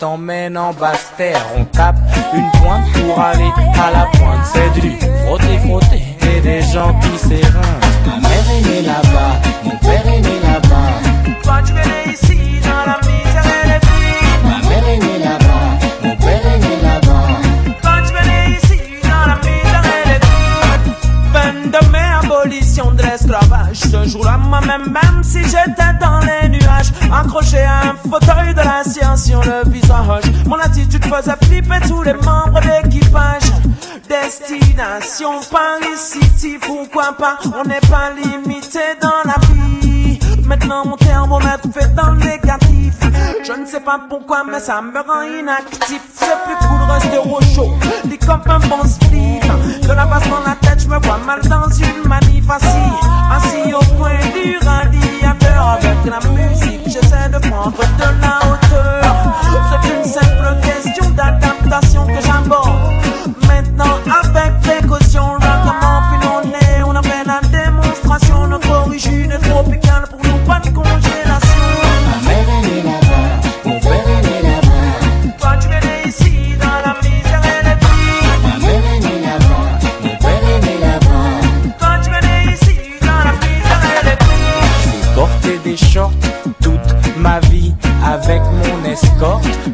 [0.00, 1.44] t'emmène en basse terre.
[1.56, 1.96] On tape
[2.34, 4.44] une pointe pour aller à la pointe.
[4.50, 8.00] C'est du frotter, frotter et des gens qui s'érincent.
[8.06, 9.32] Ma mère est née là-bas,
[9.62, 10.92] mon père est né là-bas.
[11.42, 14.38] Toi, tu es né ici, dans la misère et les filles.
[14.42, 15.68] Ma mère est née là-bas,
[16.02, 17.28] mon père est né là-bas.
[17.82, 20.94] Toi, tu es né ici, dans la misère et les filles.
[21.34, 23.76] Fin de mai, abolition de l'esclavage.
[23.76, 28.69] Ce jour-là, moi-même, même si j'étais dans les nuages, accroché à un fauteuil de la
[29.20, 30.24] sur le visage.
[30.46, 33.50] Mon attitude faisait flipper tous les membres d'équipage.
[34.08, 37.38] Destination Paris City, pourquoi pas?
[37.44, 40.18] On n'est pas limité dans la vie.
[40.46, 42.94] Maintenant mon thermomètre fait dans le négatif
[43.46, 47.18] Je ne sais pas pourquoi mais ça me rend inactif C'est plus cool de rester
[47.18, 47.74] au chaud
[48.06, 49.38] Dit comme un bon split
[49.80, 52.66] De la base dans la tête je me vois mal dans une manif assis
[53.30, 59.09] Assis au coin du radiateur Avec la musique j'essaie de prendre de la hauteur
[60.12, 60.39] C'est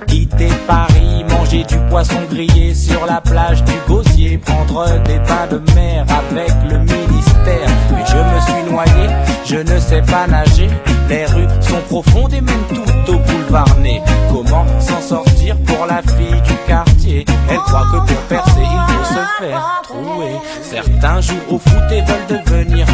[0.09, 5.63] Quitter Paris, manger du poisson grillé sur la plage du Gosier, prendre des bains de
[5.73, 7.69] mer avec le ministère.
[7.93, 9.09] Mais je me suis noyé,
[9.45, 10.69] je ne sais pas nager.
[11.09, 14.03] Les rues sont profondes et mènent tout au boulevard Ney.
[14.33, 17.25] Comment s'en sortir pour la fille du quartier?
[17.49, 20.41] Elle croit que pour percer, il faut se faire trouer.
[20.61, 22.85] Certains jouent au foot et veulent devenir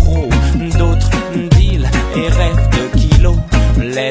[0.00, 0.28] pro.
[0.76, 1.10] D'autres
[1.50, 2.79] deal et rêvent.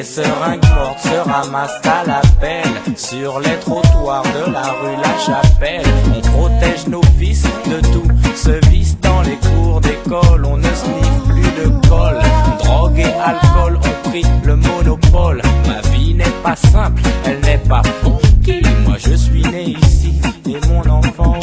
[0.00, 2.96] Les seringues mortes se ramassent à la pelle.
[2.96, 5.84] Sur les trottoirs de la rue La Chapelle
[6.16, 11.24] On protège nos fils de tout ce vice Dans les cours d'école on ne sniffe
[11.26, 12.18] plus de colle.
[12.64, 15.42] Drogue et alcool ont pris le monopole.
[15.68, 20.66] Ma vie n'est pas simple, elle n'est pas funky Moi je suis né ici et
[20.66, 21.39] mon enfant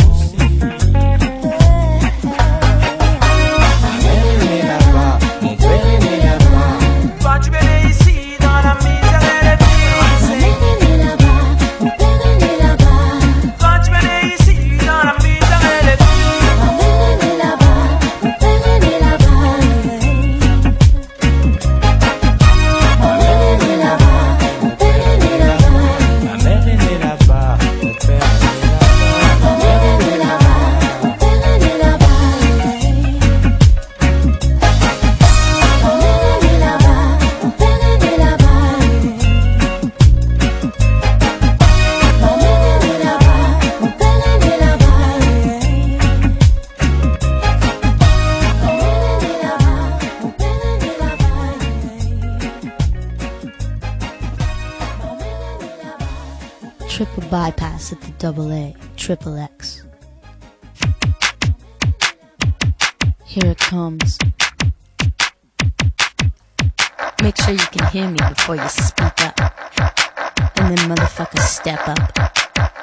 [57.29, 59.83] bypass at the double A, triple X.
[63.25, 64.17] Here it comes.
[67.21, 69.39] Make sure you can hear me before you speak up.
[70.57, 72.76] And then motherfuckers step up.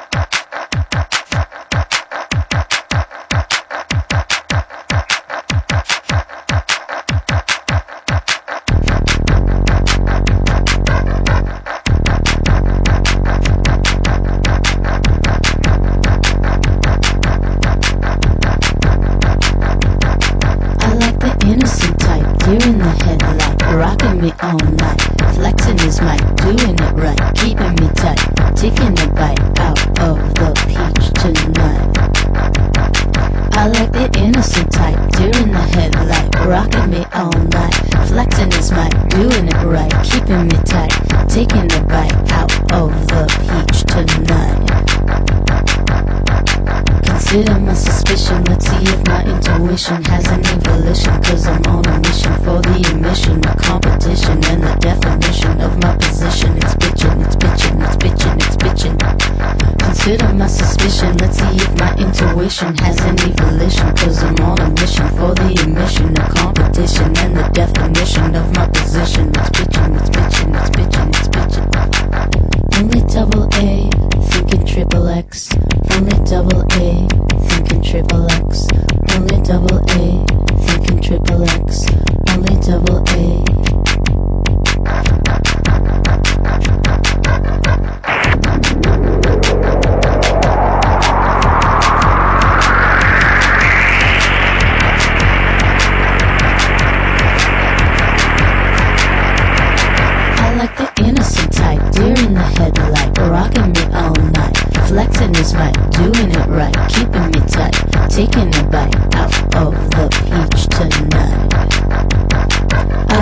[40.34, 40.92] Right, me tight,
[41.28, 44.60] taking the bite out of the peach tonight.
[47.04, 52.00] Consider my suspicion, let's see if my intuition has any volition, cause I'm on a
[52.00, 56.56] mission for the emission of competition and the definition of my position.
[56.56, 59.78] It's bitchin', it's bitchin', it's bitchin', it's bitchin'.
[59.78, 64.70] Consider my suspicion, let's see if my intuition has any volition, cause I'm on a
[64.80, 69.28] mission for the emission of competition and the definition of my position.
[69.30, 69.93] It's bitchin',
[73.14, 73.88] double A,
[74.22, 75.48] thinking triple X.
[75.92, 77.06] Only double A,
[77.46, 78.66] thinking triple X.
[79.14, 80.26] Only double A,
[80.66, 81.86] thinking triple X.
[82.30, 83.53] Only double A.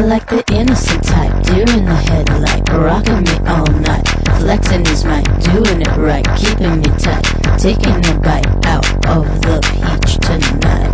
[0.06, 4.06] like the innocent type, deer in the headlight, rocking me all night,
[4.38, 7.22] flexing his mic, doing it right, keeping me tight,
[7.58, 10.90] taking a bite out of the peach tonight.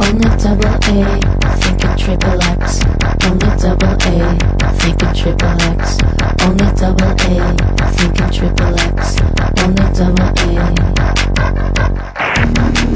[0.00, 1.20] Only double A,
[1.62, 2.80] thinking triple X.
[3.24, 4.36] Only double A,
[4.76, 5.98] thinking triple X.
[6.44, 7.56] Only double A,
[7.96, 9.16] thinking triple X.
[9.62, 10.28] Only double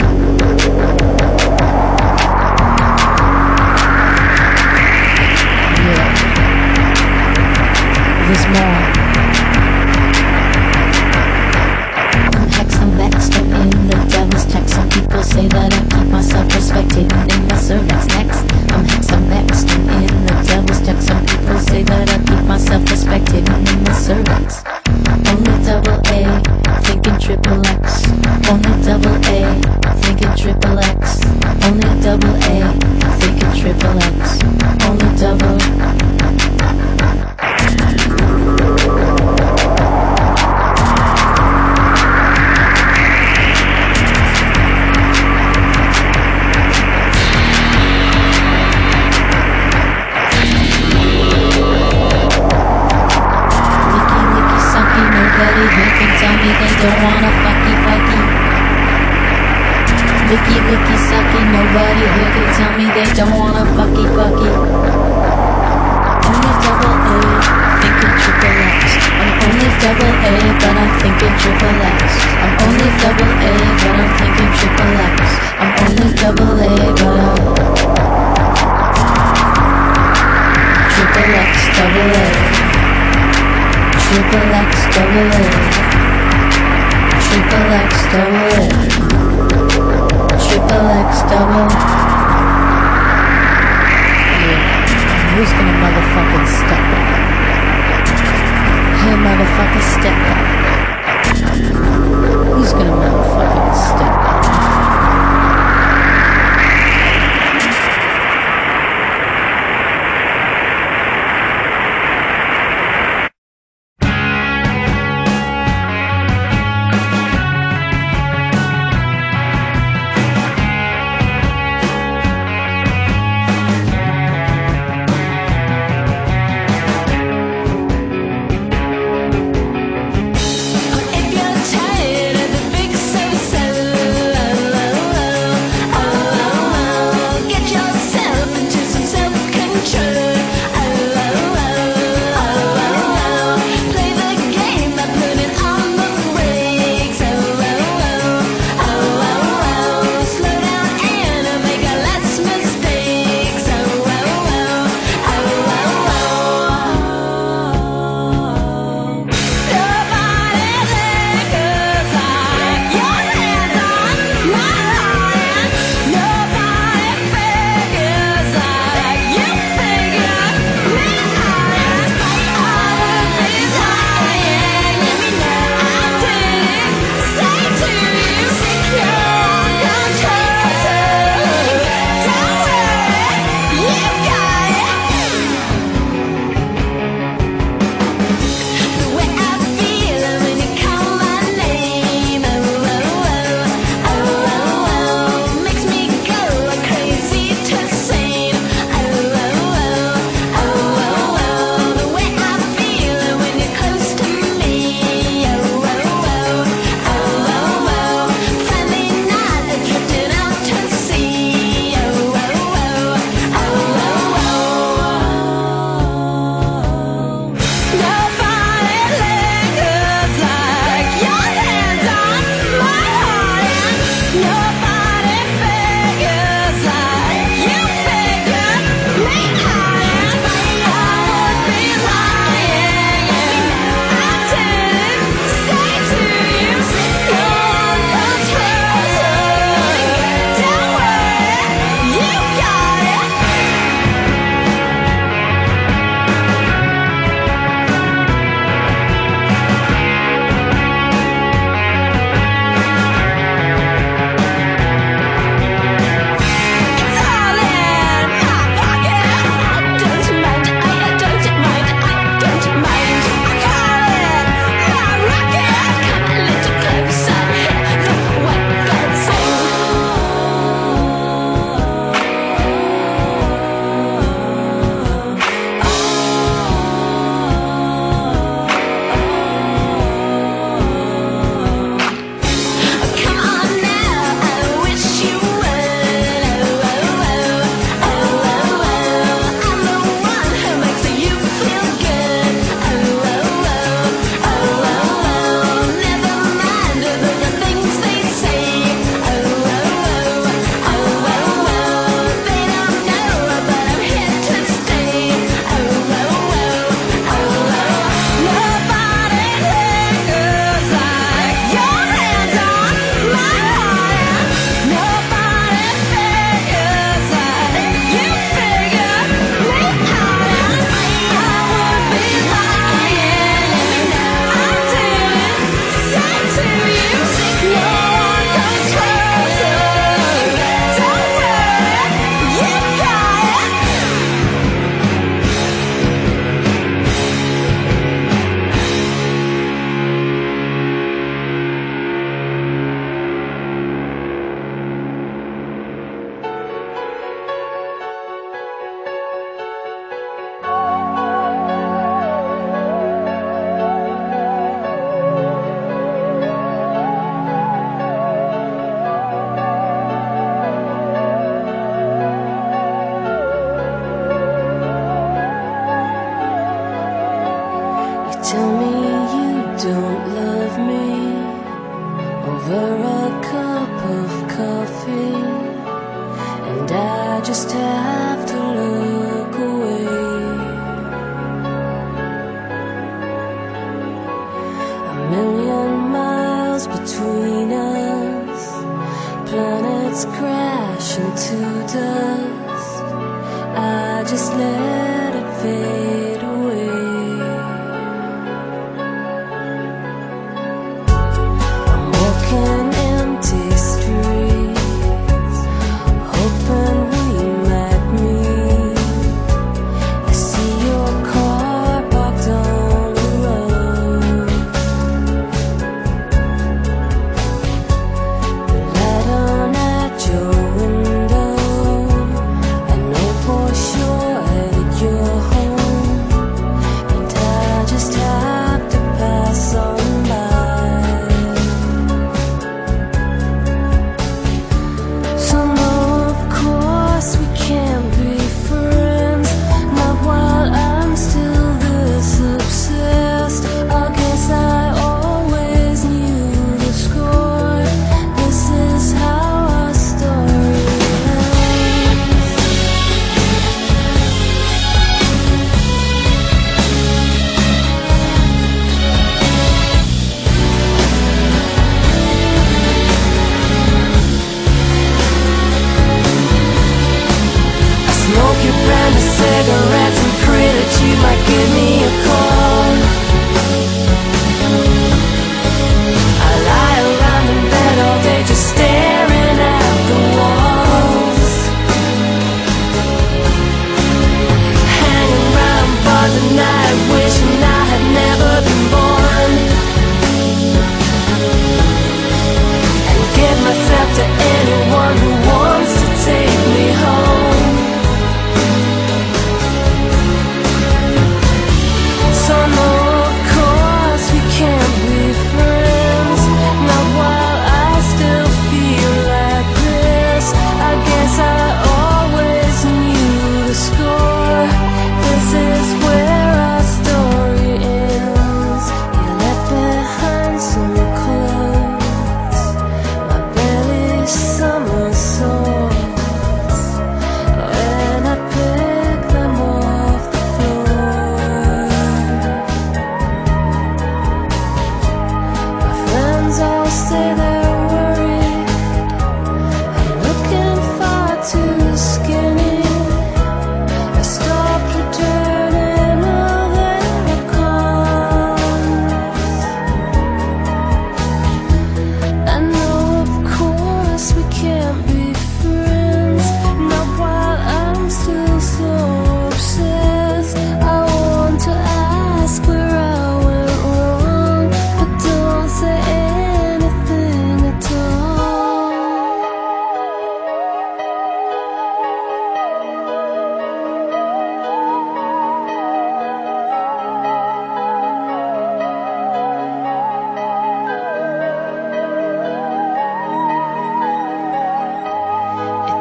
[0.04, 0.07] A.
[8.28, 8.87] There's more.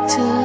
[0.10, 0.37] It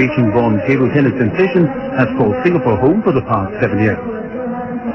[0.00, 3.98] child of Beijing-born table tennis sensation, has called Singapore home for the past seven years.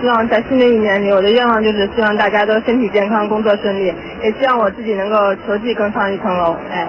[0.01, 5.15] 希望在新的一年里，我的愿望就是希望大家都身体健康，工作顺利，也希望我自己能够
[5.47, 6.55] 球技更上一层楼。
[6.69, 6.87] 哎。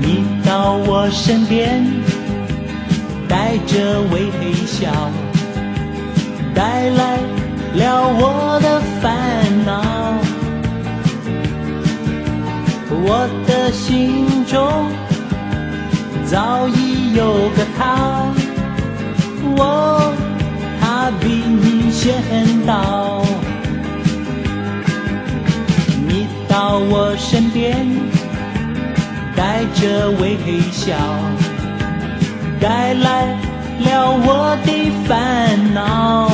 [0.00, 1.84] 你到我身边，
[3.28, 4.30] 带着微
[4.74, 4.90] 笑，
[6.52, 7.18] 带来
[7.74, 9.04] 了我的烦
[9.64, 9.70] 恼。
[13.06, 14.90] 我的心中
[16.24, 18.32] 早已有个他，
[19.56, 20.12] 我
[20.80, 22.20] 他比你先
[22.66, 23.22] 到。
[26.08, 27.86] 你到我身边，
[29.36, 30.36] 带着微
[30.72, 30.96] 笑，
[32.60, 33.36] 带来
[33.80, 34.68] 了我的
[35.06, 36.30] 烦恼。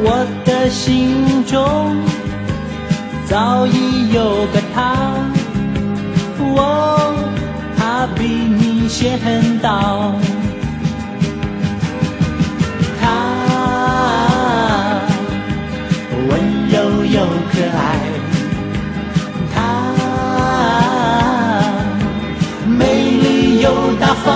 [0.00, 1.96] 我的心中
[3.26, 4.94] 早已有个他，
[6.38, 7.14] 我
[7.76, 9.18] 他比你先
[9.58, 10.12] 到。
[13.00, 13.04] 他
[16.28, 16.30] 温
[16.68, 18.07] 柔又可爱，
[24.24, 24.26] 方。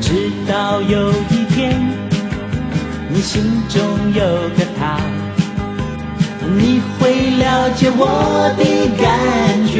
[0.00, 1.80] 直到有一天，
[3.08, 3.80] 你心中
[4.14, 4.24] 有
[4.56, 4.98] 个他，
[6.56, 8.62] 你会了解我的
[9.02, 9.04] 感
[9.66, 9.74] 觉。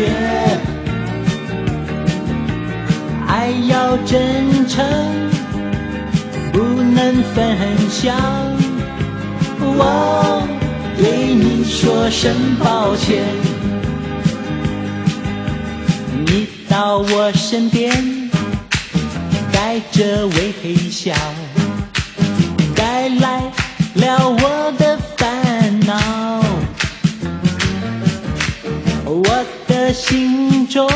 [3.26, 4.84] 爱要真诚，
[6.52, 7.36] 不能分
[7.90, 8.14] 享。
[9.60, 10.46] 我
[10.96, 13.53] 对你说声抱歉。
[16.74, 18.28] 到我身边，
[19.52, 21.14] 带着微笑，
[22.74, 23.42] 带来
[23.94, 26.42] 了我的烦恼。
[29.04, 30.90] 我的心中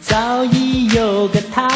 [0.00, 1.68] 早已有个他，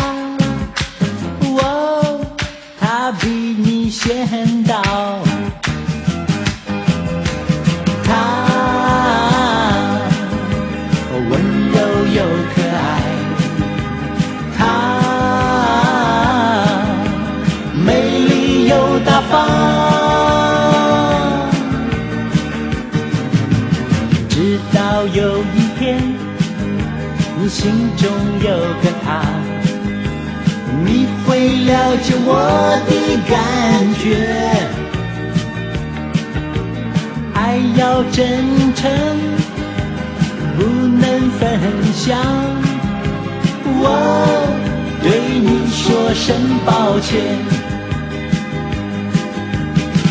[27.59, 28.07] 心中
[28.42, 28.50] 有
[28.83, 29.25] 个他，
[30.85, 32.31] 你会了解我
[32.87, 32.90] 的
[33.27, 33.35] 感
[33.96, 34.04] 觉。
[37.33, 38.44] 爱要真
[38.75, 38.85] 诚，
[40.59, 40.65] 不
[41.00, 41.42] 能分
[41.94, 42.04] 享。
[43.79, 43.83] 我
[45.02, 45.07] 对
[45.40, 46.37] 你说声
[46.67, 47.09] 抱歉，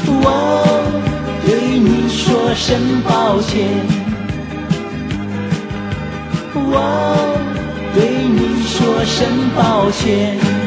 [0.07, 0.25] 我
[1.45, 3.69] 对你说声抱歉，
[6.57, 6.79] 我
[7.93, 10.64] 对你说声抱歉。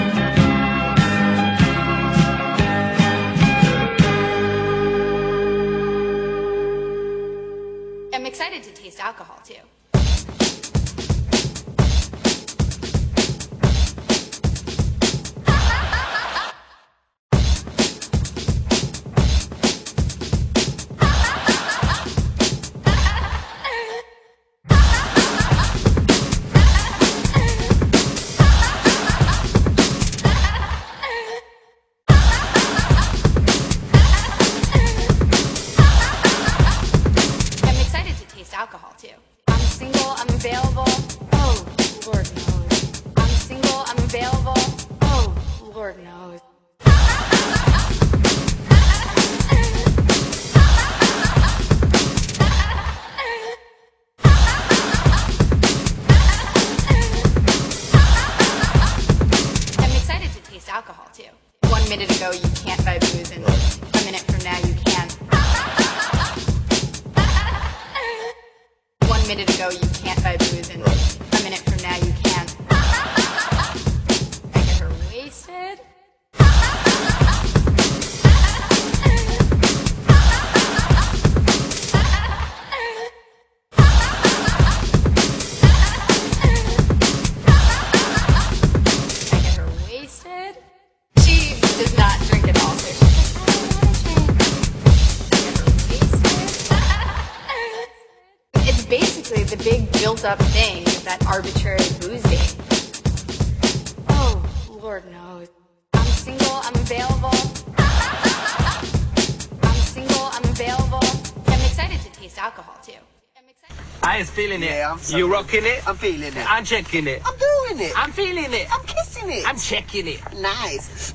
[115.09, 115.17] Feeling it.
[115.17, 115.89] Yeah, I'm so- you rocking it?
[115.89, 116.47] I'm feeling it.
[116.51, 117.23] I'm checking it.
[117.25, 117.93] I'm doing it.
[117.97, 118.67] I'm feeling it.
[118.73, 119.47] I'm kissing it.
[119.49, 120.21] I'm checking it.
[120.35, 121.15] nice.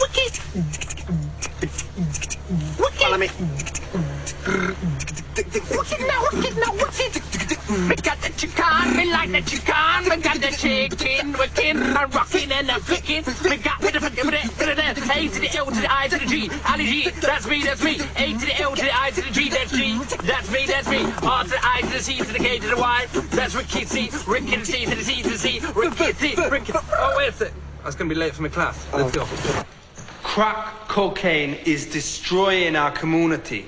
[0.00, 0.40] Wicked.
[2.78, 3.00] Wicked.
[3.00, 3.28] Follow me.
[5.70, 7.22] Wicked now, wicked now, wicked.
[7.88, 10.10] We got the chicken, we like the chicken.
[10.10, 11.76] We got the chicken, wicked.
[11.76, 13.22] I'm rocking and I'm flicking.
[13.44, 14.00] We got the
[15.10, 16.50] A to the L to the I to the G.
[16.68, 17.98] Ali G, that's me, that's me.
[18.16, 19.98] A to the L to the I to the G, that's G.
[20.22, 21.02] That's me, that's me.
[21.22, 23.06] R to the I to the C to the K to the Y.
[23.30, 24.10] That's Ricky C.
[24.26, 25.60] Ricky to the C to the C to the C.
[25.74, 26.48] Ricky C.
[26.48, 26.72] Ricky.
[26.74, 27.52] Oh, wait a sec.
[27.82, 28.86] I was gonna be late for my class.
[28.92, 29.26] Let's go.
[30.22, 33.66] Crack cocaine is destroying our community.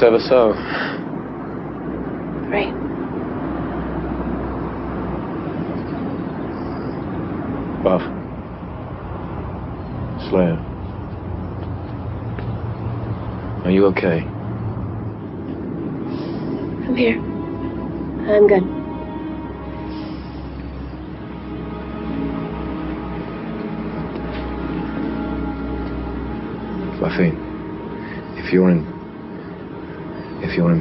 [0.00, 0.67] Ever so.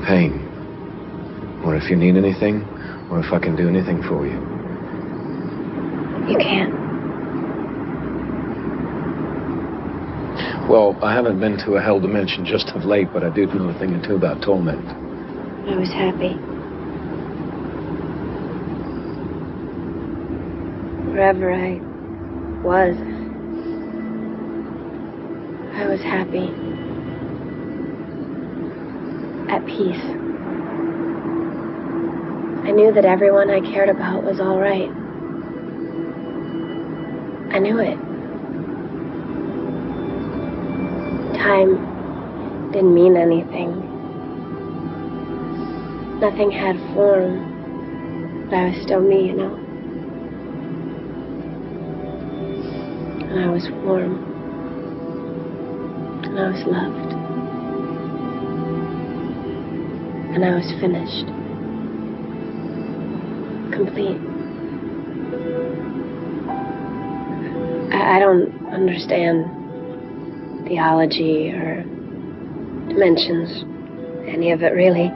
[0.07, 0.31] Pain,
[1.65, 2.63] or if you need anything,
[3.11, 4.39] or if I can do anything for you,
[6.31, 6.73] You can't.
[10.69, 13.69] well, I haven't been to a hell dimension just of late, but I do know
[13.69, 14.85] a thing or two about torment.
[15.69, 16.33] I was happy.
[21.11, 21.79] Wherever I
[22.63, 22.95] was,
[25.75, 26.76] I was happy.
[29.49, 30.03] At peace.
[32.67, 34.89] I knew that everyone I cared about was all right.
[37.55, 37.97] I knew it.
[41.37, 43.87] Time didn't mean anything.
[46.19, 49.55] Nothing had form, but I was still me, you know.
[53.29, 54.23] And I was warm.
[56.25, 57.16] And I was loved.
[60.37, 61.25] And I was finished.
[63.73, 64.21] Complete.
[67.91, 71.81] I, I don't understand theology or
[72.87, 73.63] dimensions,
[74.27, 75.09] any of it really.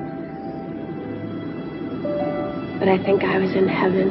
[2.79, 4.09] But I think I was in heaven.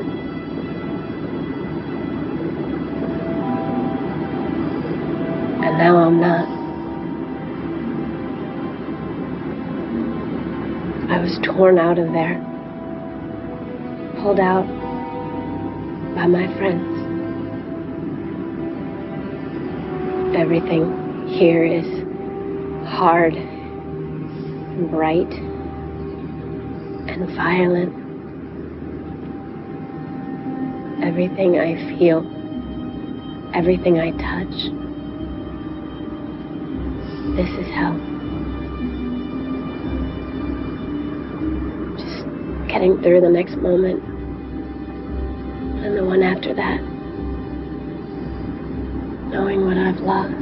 [5.65, 6.60] And now I'm not.
[11.21, 12.41] I was torn out of there,
[14.23, 14.67] pulled out
[16.15, 16.97] by my friends.
[20.35, 21.85] Everything here is
[22.89, 25.31] hard and bright
[27.11, 27.93] and violent.
[31.05, 32.21] Everything I feel,
[33.55, 34.55] everything I touch.
[37.37, 38.10] This is hell.
[42.71, 44.01] Getting through the next moment
[45.85, 46.81] and the one after that.
[49.33, 50.37] Knowing what I've lost.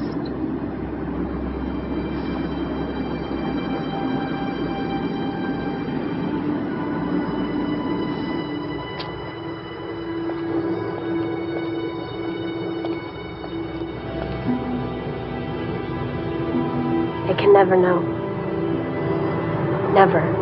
[17.27, 18.01] I can never know.
[19.95, 20.38] Never.